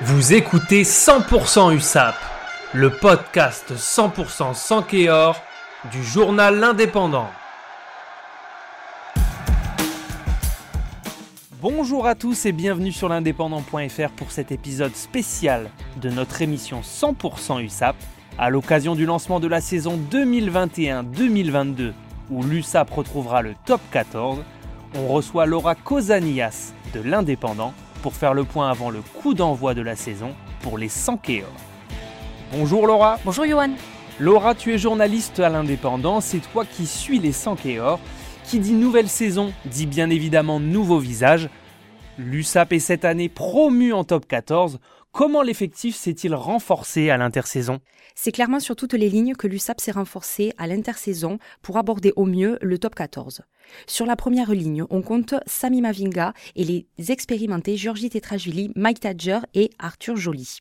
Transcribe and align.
Vous 0.00 0.32
écoutez 0.32 0.82
100% 0.82 1.76
USAP, 1.76 2.14
le 2.72 2.90
podcast 2.90 3.72
100% 3.76 4.54
sans 4.54 4.82
Kéor 4.82 5.36
du 5.92 6.02
journal 6.02 6.58
L'Indépendant. 6.58 7.28
Bonjour 11.60 12.06
à 12.06 12.14
tous 12.14 12.46
et 12.46 12.52
bienvenue 12.52 12.90
sur 12.90 13.10
l'indépendant.fr 13.10 14.10
pour 14.16 14.32
cet 14.32 14.50
épisode 14.50 14.96
spécial 14.96 15.70
de 16.00 16.08
notre 16.08 16.40
émission 16.40 16.80
100% 16.80 17.62
USAP 17.62 17.94
à 18.38 18.48
l'occasion 18.50 18.94
du 18.94 19.04
lancement 19.04 19.40
de 19.40 19.46
la 19.46 19.60
saison 19.60 20.00
2021-2022 20.10 21.92
où 22.30 22.42
l'USAP 22.42 22.90
retrouvera 22.90 23.42
le 23.42 23.54
top 23.66 23.82
14. 23.92 24.40
On 24.96 25.06
reçoit 25.08 25.46
Laura 25.46 25.74
Kozanias 25.74 26.72
de 26.94 27.00
l'Indépendant 27.02 27.74
pour 28.02 28.14
faire 28.14 28.34
le 28.34 28.44
point 28.44 28.68
avant 28.68 28.90
le 28.90 29.00
coup 29.00 29.32
d'envoi 29.32 29.74
de 29.74 29.80
la 29.80 29.96
saison 29.96 30.34
pour 30.60 30.76
les 30.76 30.88
100 30.88 31.16
Kéor. 31.18 31.48
Bonjour 32.52 32.86
Laura. 32.86 33.18
Bonjour 33.24 33.46
Johan. 33.46 33.70
Laura, 34.18 34.54
tu 34.54 34.74
es 34.74 34.78
journaliste 34.78 35.40
à 35.40 35.48
l'Indépendant, 35.48 36.20
c'est 36.20 36.40
toi 36.52 36.66
qui 36.66 36.86
suis 36.86 37.18
les 37.18 37.32
100 37.32 37.56
Kéor. 37.56 37.98
Qui 38.44 38.58
dit 38.58 38.72
nouvelle 38.72 39.08
saison 39.08 39.52
dit 39.64 39.86
bien 39.86 40.10
évidemment 40.10 40.60
nouveau 40.60 40.98
visage. 40.98 41.48
L'USAP 42.18 42.74
est 42.74 42.78
cette 42.80 43.04
année 43.04 43.28
promu 43.28 43.92
en 43.92 44.04
top 44.04 44.26
14. 44.26 44.80
Comment 45.12 45.42
l'effectif 45.42 45.94
s'est-il 45.94 46.34
renforcé 46.34 47.10
à 47.10 47.18
l'intersaison? 47.18 47.80
C'est 48.14 48.32
clairement 48.32 48.60
sur 48.60 48.76
toutes 48.76 48.94
les 48.94 49.10
lignes 49.10 49.34
que 49.34 49.46
l'USAP 49.46 49.78
s'est 49.78 49.92
renforcé 49.92 50.54
à 50.56 50.66
l'intersaison 50.66 51.38
pour 51.60 51.76
aborder 51.76 52.14
au 52.16 52.24
mieux 52.24 52.56
le 52.62 52.78
top 52.78 52.94
14. 52.94 53.42
Sur 53.86 54.06
la 54.06 54.16
première 54.16 54.52
ligne, 54.52 54.84
on 54.88 55.02
compte 55.02 55.34
Sami 55.44 55.82
Mavinga 55.82 56.32
et 56.56 56.64
les 56.64 56.86
expérimentés 57.10 57.76
Georgi 57.76 58.08
Tetrajvili, 58.08 58.72
Mike 58.74 59.00
Tadger 59.00 59.40
et 59.52 59.68
Arthur 59.78 60.16
Joly. 60.16 60.60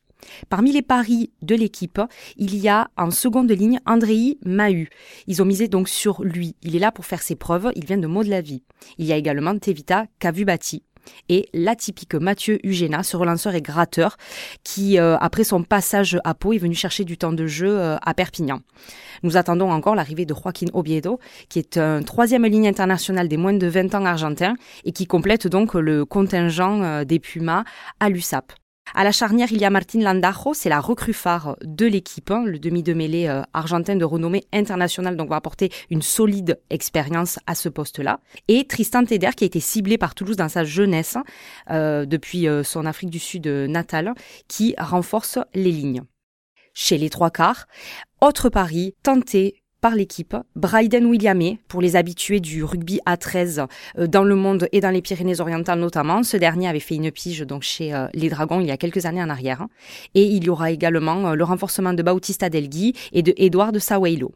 Parmi 0.50 0.74
les 0.74 0.82
paris 0.82 1.32
de 1.42 1.56
l'équipe, 1.56 2.02
il 2.36 2.58
y 2.58 2.68
a 2.68 2.90
en 2.98 3.10
seconde 3.10 3.52
ligne 3.52 3.80
Andrei 3.86 4.38
Mahu. 4.46 4.90
Ils 5.28 5.42
ont 5.42 5.46
misé 5.46 5.70
donc 5.70 5.88
sur 5.88 6.24
lui. 6.24 6.58
Il 6.62 6.76
est 6.76 6.80
là 6.80 6.92
pour 6.92 7.06
faire 7.06 7.22
ses 7.22 7.38
preuves, 7.38 7.72
il 7.76 7.86
vient 7.86 7.98
de 7.98 8.06
Mot 8.06 8.26
de 8.26 8.30
la 8.30 8.42
Vie. 8.42 8.64
Il 8.98 9.06
y 9.06 9.14
a 9.14 9.18
également 9.18 9.58
Tevita 9.58 10.08
Kavubati 10.20 10.84
et 11.30 11.48
l'atypique 11.54 12.16
Mathieu 12.16 12.60
Ugena, 12.66 13.04
ce 13.04 13.18
relanceur 13.18 13.56
et 13.56 13.62
gratteur, 13.62 14.18
qui, 14.64 15.00
euh, 15.00 15.18
après 15.20 15.44
son 15.44 15.64
passage 15.64 16.20
à 16.24 16.34
Pau, 16.34 16.54
est 16.54 16.58
venu 16.58 16.76
chercher 16.76 17.04
du 17.04 17.18
temps 17.18 17.34
de 17.34 17.48
jeu 17.48 17.70
euh, 17.70 17.98
à 18.02 18.14
Perpignan. 18.14 18.62
Nous 19.24 19.38
attendons 19.38 19.72
encore 19.72 19.96
l'arrivée 19.96 20.26
de 20.26 20.34
Joaquin 20.34 20.68
Obiedo, 20.74 21.20
qui 21.50 21.60
est 21.60 21.78
un 21.78 22.02
troisième 22.02 22.46
ligne 22.46 22.68
internationale 22.68 23.28
des 23.28 23.38
moins 23.38 23.54
de 23.54 23.68
20 23.68 23.96
ans 23.96 24.06
argentins 24.06 24.56
et 24.84 24.92
qui 24.92 25.06
complète 25.06 25.48
donc 25.48 25.74
le 25.74 26.06
contingent 26.06 26.82
euh, 26.84 27.04
des 27.04 27.20
Pumas 27.20 27.64
à 28.00 28.10
l'USAP. 28.10 28.54
À 28.94 29.04
la 29.04 29.12
charnière, 29.12 29.52
il 29.52 29.60
y 29.62 29.66
a 29.66 29.70
Martin 29.70 30.00
Landajo, 30.00 30.54
c'est 30.54 30.70
la 30.70 30.82
recrue 30.82 31.14
phare 31.14 31.56
de 31.64 31.86
l'équipe, 31.86 32.30
hein, 32.30 32.44
le 32.46 32.60
demi 32.60 32.84
de 32.84 32.94
mêlée 32.94 33.28
euh, 33.28 33.42
argentin 33.54 33.96
de 33.96 34.04
renommée 34.04 34.44
internationale, 34.52 35.16
donc 35.16 35.30
va 35.30 35.38
apporter 35.38 35.72
une 35.90 36.02
solide 36.02 36.60
expérience 36.70 37.40
à 37.48 37.56
ce 37.56 37.70
poste-là. 37.70 38.20
Et 38.48 38.66
Tristan 38.66 39.06
Teder, 39.06 39.30
qui 39.36 39.46
a 39.46 39.48
été 39.48 39.62
ciblé 39.62 39.98
par 39.98 40.14
Toulouse 40.14 40.36
dans 40.36 40.50
sa 40.50 40.66
jeunesse, 40.66 41.18
euh, 41.70 42.06
depuis 42.06 42.48
euh, 42.48 42.64
son 42.64 42.86
Afrique 42.86 43.10
du 43.10 43.20
Sud 43.20 43.48
natale, 43.48 44.14
qui 44.48 44.76
renforce 44.78 45.40
les 45.54 45.72
lignes. 45.72 46.04
Chez 46.74 46.98
les 46.98 47.10
trois 47.10 47.32
quarts, 47.32 47.68
autre 48.22 48.50
pari 48.50 48.96
tenté 49.04 49.61
par 49.82 49.96
l'équipe, 49.96 50.38
Bryden 50.56 51.08
Williamé, 51.08 51.60
pour 51.68 51.82
les 51.82 51.96
habitués 51.96 52.40
du 52.40 52.64
rugby 52.64 53.00
A13 53.08 53.66
euh, 53.98 54.08
dans 54.08 54.24
le 54.24 54.36
monde 54.36 54.68
et 54.72 54.80
dans 54.80 54.92
les 54.92 55.02
Pyrénées-Orientales 55.02 55.80
notamment. 55.80 56.22
Ce 56.22 56.38
dernier 56.38 56.68
avait 56.68 56.80
fait 56.80 56.96
une 56.96 57.12
pige 57.12 57.42
donc 57.42 57.64
chez 57.64 57.94
euh, 57.94 58.08
les 58.14 58.30
Dragons 58.30 58.60
il 58.60 58.68
y 58.68 58.72
a 58.72 58.78
quelques 58.78 59.08
années 59.08 59.24
en 59.24 59.30
arrière. 59.30 59.66
Et 60.14 60.24
il 60.24 60.44
y 60.44 60.50
aura 60.50 60.70
également 60.70 61.30
euh, 61.30 61.36
le 61.36 61.44
renforcement 61.44 61.94
de 61.94 62.04
Bautista 62.04 62.50
Delgui 62.50 62.94
et 63.12 63.24
de 63.24 63.34
Edouard 63.38 63.72
de 63.72 63.80
Sawelo. 63.80 64.32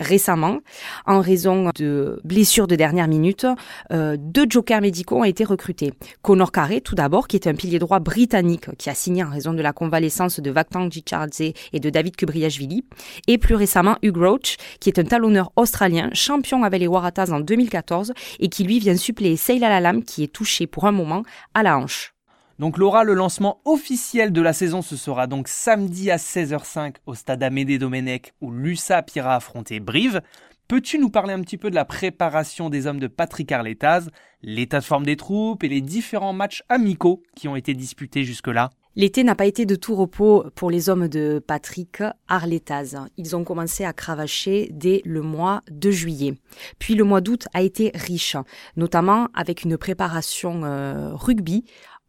Récemment, 0.00 0.58
en 1.06 1.20
raison 1.20 1.70
de 1.76 2.20
blessures 2.24 2.66
de 2.66 2.74
dernière 2.74 3.06
minute, 3.06 3.46
euh, 3.92 4.16
deux 4.18 4.46
jokers 4.48 4.80
médicaux 4.80 5.18
ont 5.18 5.24
été 5.24 5.44
recrutés. 5.44 5.92
Connor 6.20 6.50
Carré, 6.50 6.80
tout 6.80 6.96
d'abord, 6.96 7.28
qui 7.28 7.36
est 7.36 7.46
un 7.46 7.54
pilier 7.54 7.78
droit 7.78 8.00
britannique 8.00 8.74
qui 8.76 8.90
a 8.90 8.94
signé 8.94 9.22
en 9.22 9.30
raison 9.30 9.52
de 9.52 9.62
la 9.62 9.72
convalescence 9.72 10.40
de 10.40 10.50
Vakhtang 10.50 10.90
Gichardze 10.90 11.52
et 11.72 11.80
de 11.80 11.90
David 11.90 12.16
Kubriashvili. 12.16 12.84
Et 13.28 13.38
plus 13.38 13.54
récemment, 13.54 13.96
Hugh 14.02 14.16
Roach, 14.16 14.56
qui 14.80 14.88
est 14.88 14.98
un 14.98 15.04
talonneur 15.04 15.52
australien, 15.54 16.10
champion 16.12 16.64
avec 16.64 16.80
les 16.80 16.88
Waratahs 16.88 17.32
en 17.32 17.38
2014 17.38 18.12
et 18.40 18.48
qui 18.48 18.64
lui 18.64 18.80
vient 18.80 18.96
suppléer 18.96 19.36
Seyla 19.36 19.68
Lalam 19.68 20.02
qui 20.02 20.24
est 20.24 20.32
touché 20.32 20.66
pour 20.66 20.86
un 20.86 20.92
moment 20.92 21.22
à 21.54 21.62
la 21.62 21.78
hanche. 21.78 22.14
Donc 22.60 22.78
Laura, 22.78 23.02
le 23.02 23.14
lancement 23.14 23.60
officiel 23.64 24.32
de 24.32 24.40
la 24.40 24.52
saison, 24.52 24.80
ce 24.80 24.96
sera 24.96 25.26
donc 25.26 25.48
samedi 25.48 26.12
à 26.12 26.16
16h05 26.16 26.96
au 27.06 27.14
stade 27.14 27.42
Amédée 27.42 27.78
Domenech 27.78 28.32
où 28.40 28.52
l'USAP 28.52 29.16
ira 29.16 29.34
affronter 29.34 29.80
Brive. 29.80 30.22
Peux-tu 30.68 30.98
nous 30.98 31.10
parler 31.10 31.34
un 31.34 31.40
petit 31.40 31.58
peu 31.58 31.68
de 31.68 31.74
la 31.74 31.84
préparation 31.84 32.70
des 32.70 32.86
hommes 32.86 33.00
de 33.00 33.08
Patrick 33.08 33.50
Arletaz, 33.50 34.08
l'état 34.40 34.78
de 34.78 34.84
forme 34.84 35.04
des 35.04 35.16
troupes 35.16 35.64
et 35.64 35.68
les 35.68 35.80
différents 35.80 36.32
matchs 36.32 36.62
amicaux 36.68 37.22
qui 37.34 37.48
ont 37.48 37.56
été 37.56 37.74
disputés 37.74 38.24
jusque-là? 38.24 38.70
L'été 38.96 39.24
n'a 39.24 39.34
pas 39.34 39.46
été 39.46 39.66
de 39.66 39.74
tout 39.74 39.96
repos 39.96 40.44
pour 40.54 40.70
les 40.70 40.88
hommes 40.88 41.08
de 41.08 41.42
Patrick 41.44 42.02
Arletaz. 42.28 42.96
Ils 43.16 43.34
ont 43.34 43.42
commencé 43.42 43.84
à 43.84 43.92
cravacher 43.92 44.68
dès 44.72 45.02
le 45.04 45.20
mois 45.20 45.62
de 45.68 45.90
juillet. 45.90 46.34
Puis 46.78 46.94
le 46.94 47.02
mois 47.02 47.20
d'août 47.20 47.48
a 47.52 47.62
été 47.62 47.90
riche, 47.92 48.36
notamment 48.76 49.28
avec 49.34 49.64
une 49.64 49.76
préparation 49.76 50.62
euh, 50.64 51.10
rugby 51.12 51.64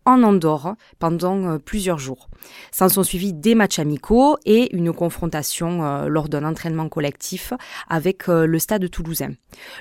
en 0.06 0.24
Andorre 0.24 0.76
pendant 1.00 1.44
euh, 1.46 1.58
plusieurs 1.58 1.98
jours. 1.98 2.30
S'en 2.72 2.90
sont 2.90 3.04
suivis 3.04 3.34
des 3.34 3.56
matchs 3.56 3.80
amicaux 3.80 4.38
et 4.46 4.76
une 4.76 4.94
confrontation 4.94 5.84
euh, 5.84 6.08
lors 6.08 6.30
d'un 6.30 6.46
entraînement 6.46 6.88
collectif 6.90 7.54
avec 7.90 8.30
euh, 8.30 8.46
le 8.46 8.60
stade 8.60 8.90
toulousain. 8.90 9.32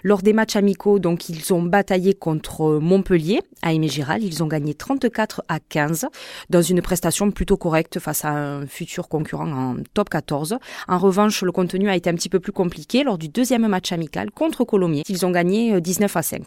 Lors 0.03 0.23
des 0.23 0.33
matchs 0.33 0.57
amicaux, 0.57 0.99
donc, 0.99 1.29
ils 1.29 1.53
ont 1.53 1.63
bataillé 1.63 2.15
contre 2.15 2.79
Montpellier 2.81 3.41
à 3.63 3.73
Aimé 3.73 3.89
Giral. 3.89 4.23
Ils 4.25 4.43
ont 4.43 4.47
gagné 4.47 4.75
34 4.75 5.43
à 5.49 5.61
15 5.61 6.07
dans 6.51 6.63
une 6.63 6.81
prestation 6.81 7.31
plutôt 7.31 7.57
correcte 7.57 7.99
face 7.99 8.25
à 8.25 8.31
un 8.31 8.67
futur 8.67 9.09
concurrent 9.09 9.51
en 9.51 9.77
top 9.93 10.09
14. 10.09 10.59
En 10.89 10.99
revanche, 10.99 11.43
le 11.43 11.53
contenu 11.53 11.89
a 11.89 11.97
été 11.97 12.09
un 12.09 12.15
petit 12.15 12.29
peu 12.29 12.41
plus 12.41 12.53
compliqué 12.53 13.05
lors 13.05 13.19
du 13.19 13.29
deuxième 13.29 13.67
match 13.67 13.93
amical 13.93 14.31
contre 14.31 14.65
Colomiers. 14.65 15.03
Ils 15.09 15.27
ont 15.27 15.31
gagné 15.31 15.81
19 15.81 16.17
à 16.17 16.23
5. 16.23 16.43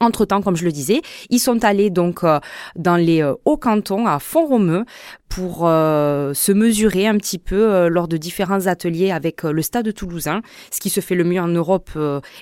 Entre-temps, 0.00 0.42
comme 0.42 0.56
je 0.56 0.64
le 0.64 0.72
disais, 0.72 1.00
ils 1.30 1.38
sont 1.38 1.64
allés 1.64 1.88
donc 1.88 2.22
euh, 2.22 2.38
dans 2.76 2.96
les 2.96 3.22
euh, 3.22 3.34
hauts 3.46 3.56
cantons 3.56 4.06
à 4.06 4.18
Font-Romeu 4.18 4.84
pour 5.30 5.66
euh, 5.66 6.34
se 6.34 6.52
mesurer 6.52 7.06
un 7.06 7.16
petit 7.16 7.38
peu 7.38 7.88
lors 7.88 8.06
de 8.06 8.16
différents 8.16 8.66
ateliers 8.66 9.10
avec 9.10 9.42
le 9.42 9.62
Stade 9.62 9.92
toulousain, 9.92 10.42
ce 10.70 10.80
qui 10.80 10.90
se 10.90 11.00
fait 11.00 11.14
le 11.14 11.24
mieux 11.24 11.40
en 11.40 11.48
Europe 11.48 11.90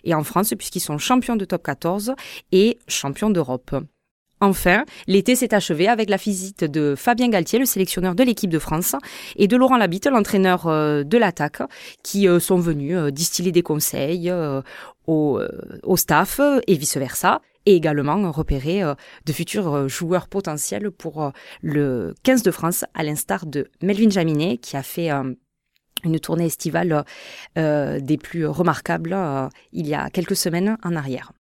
et 0.05 0.15
en 0.15 0.23
France 0.23 0.53
puisqu'ils 0.57 0.81
sont 0.81 0.99
champions 0.99 1.37
de 1.37 1.45
top 1.45 1.63
14 1.63 2.15
et 2.53 2.79
champions 2.87 3.31
d'Europe. 3.31 3.75
Enfin, 4.45 4.85
l'été 5.07 5.37
s'est 5.37 5.55
achevé 5.55 5.89
avec 5.89 6.11
la 6.11 6.17
visite 6.17 6.65
de 6.65 6.95
Fabien 6.97 7.29
Galtier, 7.29 7.59
le 7.59 7.65
sélectionneur 7.65 8.15
de 8.15 8.23
l'équipe 8.23 8.51
de 8.51 8.59
France, 8.59 8.95
et 9.37 9.49
de 9.49 9.57
Laurent 9.57 9.77
Labitte, 9.77 10.07
l'entraîneur 10.07 10.67
de 10.67 11.19
l'attaque, 11.19 11.63
qui 12.03 12.27
sont 12.41 12.59
venus 12.59 12.99
distiller 13.13 13.53
des 13.53 13.63
conseils 13.63 14.33
au, 15.07 15.41
staff 15.97 16.41
et 16.67 16.75
vice-versa 16.75 17.41
et 17.67 17.75
également 17.75 18.31
repérer 18.31 18.83
euh, 18.83 18.95
de 19.27 19.33
futurs 19.33 19.75
euh, 19.75 19.89
joueurs 19.89 20.29
potentiels 20.29 20.91
pour 20.91 21.23
euh, 21.23 21.31
le 21.63 22.15
15 22.23 22.43
de 22.43 22.51
France, 22.51 22.85
à 22.95 23.03
l'instar 23.03 23.47
de 23.47 23.71
Melvin 23.83 24.11
Jaminet, 24.11 24.59
qui 24.59 24.77
a 24.77 24.83
fait 24.83 25.11
une 26.05 26.21
tournée 26.21 26.47
estivale 26.47 27.05
des 27.57 28.19
plus 28.19 28.47
remarquables 28.47 29.17
il 29.73 29.87
y 29.87 29.95
a 29.95 30.11
quelques 30.11 30.37
semaines 30.37 30.77
en 30.83 30.95
arrière. 30.97 31.33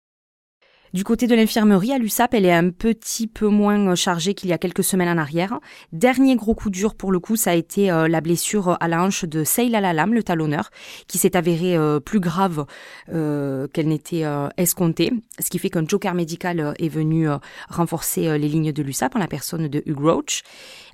Du 0.94 1.04
côté 1.04 1.26
de 1.26 1.34
l'infirmerie, 1.34 1.92
à 1.92 1.98
l'USAP, 1.98 2.36
elle 2.36 2.46
est 2.46 2.54
un 2.54 2.70
petit 2.70 3.26
peu 3.26 3.48
moins 3.48 3.88
euh, 3.88 3.96
chargée 3.96 4.36
qu'il 4.36 4.52
y 4.52 4.54
a 4.54 4.60
quelques 4.60 4.84
semaines 4.84 5.10
en 5.10 5.20
arrière. 5.20 5.60
Dernier 5.92 6.36
gros 6.36 6.54
coup 6.54 6.70
dur 6.70 6.94
pour 6.94 7.12
le 7.12 7.20
coup, 7.20 7.36
ça 7.36 7.50
a 7.50 7.56
été 7.56 7.90
euh, 7.90 8.08
la 8.08 8.22
blessure 8.22 8.78
à 8.80 8.88
la 8.88 9.02
hanche 9.02 9.26
de 9.26 9.44
Seil 9.44 9.76
Alalam, 9.76 10.14
le 10.14 10.22
talonneur, 10.22 10.70
qui 11.08 11.18
s'est 11.18 11.36
avérée 11.36 11.76
euh, 11.76 12.00
plus 12.00 12.20
grave 12.20 12.68
qu'elle 13.08 13.88
n'était 13.88 14.24
escomptée, 14.58 15.12
ce 15.40 15.50
qui 15.50 15.58
fait 15.58 15.70
qu'un 15.70 15.86
joker 15.88 16.14
médical 16.14 16.74
est 16.78 16.90
venu 16.90 17.28
renforcer 17.70 18.38
les 18.38 18.48
lignes 18.48 18.72
de 18.72 18.84
l'USAP 18.84 19.16
en 19.16 19.20
la 19.20 19.28
personne 19.28 19.68
de 19.68 19.84
Hugh 19.86 20.00
Roach. 20.00 20.44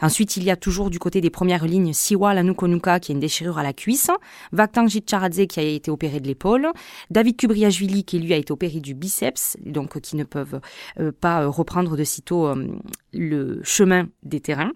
Ensuite, 0.02 0.38
il 0.38 0.44
y 0.44 0.52
a 0.52 0.56
toujours 0.56 0.90
du 0.90 1.00
côté 1.00 1.22
des 1.22 1.30
premières 1.30 1.66
lignes 1.66 1.94
Siwa 1.94 2.34
Lanukonuka 2.34 3.00
qui 3.00 3.12
a 3.12 3.14
une 3.14 3.20
déchirure 3.20 3.58
à 3.58 3.64
la 3.64 3.74
cuisse, 3.74 4.10
Vakhtang 4.52 4.88
Jitcharadze 4.88 5.46
qui 5.48 5.60
a 5.60 5.64
été 5.64 5.92
opéré 5.92 6.20
de 6.20 6.28
l'épaule, 6.28 6.70
David 7.10 7.38
Kubriashvili 7.38 8.04
qui 8.04 8.20
lui 8.20 8.34
a 8.34 8.38
été 8.38 8.52
opéré 8.52 8.80
du 8.80 8.94
biceps, 8.94 9.58
donc 9.66 9.89
qui 9.98 10.16
ne 10.16 10.24
peuvent 10.24 10.62
euh, 11.00 11.12
pas 11.12 11.42
euh, 11.42 11.50
reprendre 11.50 11.98
de 11.98 12.04
sitôt 12.04 12.48
euh, 12.48 12.68
le 13.14 13.62
chemin 13.64 14.08
des 14.24 14.40
terrains. 14.40 14.72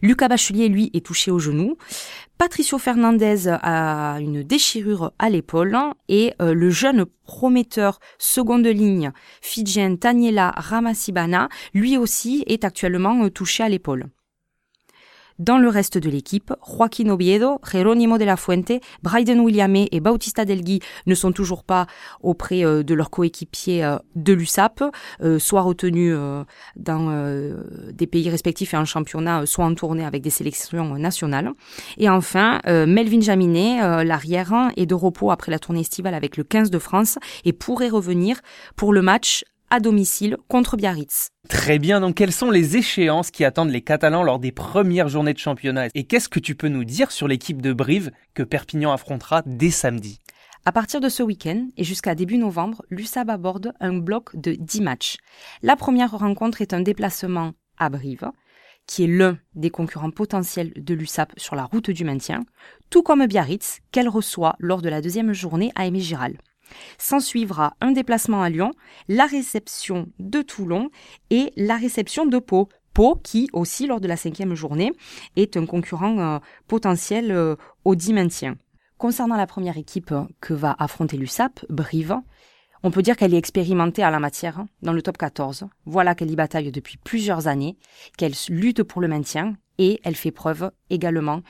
Lucas 0.00 0.28
Bachelier, 0.28 0.68
lui, 0.68 0.90
est 0.94 1.04
touché 1.04 1.30
au 1.30 1.38
genou. 1.38 1.76
Patricio 2.38 2.78
Fernandez 2.78 3.46
a 3.48 4.16
une 4.20 4.42
déchirure 4.42 5.12
à 5.18 5.28
l'épaule 5.28 5.76
et 6.08 6.32
le 6.40 6.70
jeune 6.70 7.04
prometteur 7.24 8.00
seconde 8.18 8.66
ligne 8.66 9.12
Fidjien 9.42 9.94
Taniela 9.96 10.54
Ramasibana, 10.56 11.50
lui 11.74 11.98
aussi, 11.98 12.42
est 12.46 12.64
actuellement 12.64 13.28
touché 13.28 13.62
à 13.62 13.68
l'épaule. 13.68 14.08
Dans 15.38 15.58
le 15.58 15.68
reste 15.68 15.98
de 15.98 16.08
l'équipe, 16.08 16.54
Joaquín 16.66 17.10
Oviedo, 17.10 17.60
Jerónimo 17.70 18.16
de 18.16 18.24
la 18.24 18.38
Fuente, 18.38 18.72
Bryden 19.02 19.40
Williamé 19.40 19.86
et 19.92 20.00
Bautista 20.00 20.46
Delgui 20.46 20.80
ne 21.06 21.14
sont 21.14 21.30
toujours 21.30 21.62
pas 21.62 21.86
auprès 22.22 22.64
euh, 22.64 22.82
de 22.82 22.94
leurs 22.94 23.10
coéquipiers 23.10 23.84
euh, 23.84 23.98
de 24.14 24.32
l'USAP, 24.32 24.82
euh, 25.22 25.38
soit 25.38 25.60
retenus 25.60 26.16
dans 26.76 27.66
des 27.92 28.06
pays 28.06 28.30
respectifs 28.30 28.72
et 28.72 28.76
en 28.76 28.84
championnat, 28.84 29.44
soit 29.44 29.64
en 29.64 29.74
tournée 29.74 30.04
avec 30.04 30.22
des 30.22 30.30
sélections 30.30 30.96
nationales. 30.96 31.52
Et 31.98 32.08
enfin, 32.08 32.60
Melvin 32.66 33.20
Jaminet, 33.20 34.04
l'arrière, 34.04 34.70
est 34.76 34.86
de 34.86 34.94
repos 34.94 35.30
après 35.30 35.50
la 35.50 35.58
tournée 35.58 35.80
estivale 35.80 36.14
avec 36.14 36.36
le 36.36 36.44
15 36.44 36.70
de 36.70 36.78
France 36.78 37.18
et 37.44 37.52
pourrait 37.52 37.88
revenir 37.88 38.40
pour 38.76 38.92
le 38.92 39.02
match 39.02 39.44
à 39.70 39.80
domicile 39.80 40.36
contre 40.48 40.76
Biarritz. 40.76 41.28
Très 41.48 41.78
bien, 41.78 42.00
donc 42.00 42.16
quelles 42.16 42.32
sont 42.32 42.50
les 42.50 42.76
échéances 42.76 43.30
qui 43.30 43.44
attendent 43.44 43.70
les 43.70 43.82
Catalans 43.82 44.22
lors 44.22 44.38
des 44.38 44.52
premières 44.52 45.08
journées 45.08 45.32
de 45.32 45.38
championnat? 45.38 45.88
Et 45.94 46.04
qu'est-ce 46.04 46.28
que 46.28 46.40
tu 46.40 46.54
peux 46.54 46.68
nous 46.68 46.84
dire 46.84 47.10
sur 47.10 47.28
l'équipe 47.28 47.62
de 47.62 47.72
Brive 47.72 48.10
que 48.34 48.42
Perpignan 48.42 48.92
affrontera 48.92 49.42
dès 49.46 49.70
samedi? 49.70 50.20
À 50.64 50.72
partir 50.72 51.00
de 51.00 51.08
ce 51.08 51.22
week-end 51.22 51.68
et 51.76 51.84
jusqu'à 51.84 52.16
début 52.16 52.38
novembre, 52.38 52.82
l'USAB 52.90 53.30
aborde 53.30 53.72
un 53.78 53.98
bloc 53.98 54.34
de 54.34 54.52
10 54.52 54.80
matchs. 54.80 55.16
La 55.62 55.76
première 55.76 56.10
rencontre 56.10 56.60
est 56.60 56.74
un 56.74 56.80
déplacement 56.80 57.52
à 57.78 57.88
Brive, 57.88 58.30
qui 58.86 59.04
est 59.04 59.08
l'un 59.08 59.38
des 59.54 59.70
concurrents 59.70 60.10
potentiels 60.10 60.72
de 60.76 60.94
l'USAP 60.94 61.32
sur 61.36 61.54
la 61.54 61.64
route 61.64 61.90
du 61.90 62.04
maintien, 62.04 62.44
tout 62.90 63.02
comme 63.02 63.26
Biarritz, 63.26 63.78
qu'elle 63.92 64.08
reçoit 64.08 64.56
lors 64.58 64.82
de 64.82 64.88
la 64.88 65.00
deuxième 65.00 65.32
journée 65.32 65.70
à 65.76 65.86
Aimé 65.86 66.00
Giral. 66.00 66.36
S'en 66.98 67.20
suivra 67.20 67.74
un 67.80 67.92
déplacement 67.92 68.42
à 68.42 68.48
Lyon, 68.48 68.72
la 69.08 69.26
réception 69.26 70.08
de 70.18 70.42
Toulon 70.42 70.90
et 71.30 71.52
la 71.56 71.76
réception 71.76 72.26
de 72.26 72.38
Pau. 72.38 72.68
Pau 72.94 73.20
qui, 73.22 73.48
aussi 73.52 73.86
lors 73.86 74.00
de 74.00 74.08
la 74.08 74.16
cinquième 74.16 74.54
journée, 74.54 74.92
est 75.36 75.56
un 75.56 75.66
concurrent 75.66 76.18
euh, 76.18 76.38
potentiel 76.66 77.30
euh, 77.30 77.56
au 77.84 77.94
dit 77.94 78.14
maintien. 78.14 78.56
Concernant 78.96 79.36
la 79.36 79.46
première 79.46 79.76
équipe 79.76 80.14
que 80.40 80.54
va 80.54 80.74
affronter 80.78 81.18
l'USAP, 81.18 81.66
Brive, 81.68 82.16
on 82.82 82.90
peut 82.90 83.02
dire 83.02 83.16
qu'elle 83.16 83.34
est 83.34 83.38
expérimentée 83.38 84.02
à 84.02 84.10
la 84.10 84.20
matière 84.20 84.64
dans 84.80 84.92
le 84.92 85.02
top 85.02 85.18
14. 85.18 85.66
Voilà 85.84 86.14
qu'elle 86.14 86.30
y 86.30 86.36
bataille 86.36 86.70
depuis 86.70 86.96
plusieurs 86.96 87.48
années, 87.48 87.76
qu'elle 88.16 88.34
lutte 88.48 88.82
pour 88.82 89.02
le 89.02 89.08
maintien 89.08 89.54
et 89.78 90.00
elle 90.04 90.16
fait 90.16 90.30
preuve 90.30 90.70
également 90.90 91.42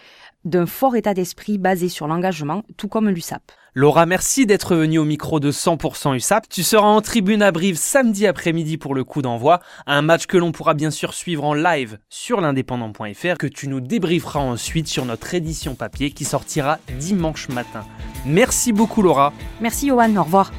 d'un 0.45 0.67
fort 0.67 0.97
état 0.97 1.15
d'esprit 1.15 1.59
basé 1.59 1.89
sur 1.89 2.07
l'engagement, 2.07 2.63
tout 2.77 2.89
comme 2.89 3.09
l'USAP. 3.09 3.43
Laura, 3.75 4.07
merci 4.07 4.47
d'être 4.47 4.75
venue 4.75 4.99
au 4.99 5.05
micro 5.05 5.39
de 5.39 5.51
100% 5.51 6.15
USAP. 6.15 6.49
Tu 6.49 6.63
seras 6.63 6.87
en 6.87 7.03
tribune 7.03 7.43
à 7.43 7.53
Brive 7.53 7.77
samedi 7.77 8.27
après-midi 8.27 8.79
pour 8.79 8.95
le 8.95 9.05
coup 9.05 9.21
d'envoi, 9.21 9.61
un 9.87 10.01
match 10.01 10.27
que 10.27 10.39
l'on 10.39 10.53
pourra 10.53 10.73
bien 10.73 10.91
sûr 10.91 11.13
suivre 11.13 11.45
en 11.45 11.53
live 11.53 11.99
sur 12.09 12.41
l'indépendant.fr, 12.41 13.37
que 13.39 13.47
tu 13.47 13.69
nous 13.69 13.81
débrieferas 13.81 14.41
ensuite 14.41 14.89
sur 14.89 15.05
notre 15.05 15.35
édition 15.35 15.75
papier 15.75 16.11
qui 16.11 16.25
sortira 16.25 16.79
dimanche 16.99 17.49
matin. 17.49 17.85
Merci 18.25 18.73
beaucoup 18.73 19.03
Laura. 19.03 19.35
Merci 19.61 19.89
Johan, 19.89 20.17
au 20.17 20.23
revoir. 20.23 20.53